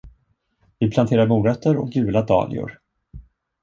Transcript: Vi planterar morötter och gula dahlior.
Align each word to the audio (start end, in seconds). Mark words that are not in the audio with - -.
Vi 0.79 0.91
planterar 0.91 1.27
morötter 1.27 1.77
och 1.77 1.91
gula 1.91 2.21
dahlior. 2.21 2.79